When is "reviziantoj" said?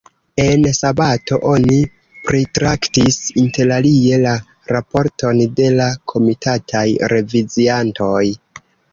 7.15-8.23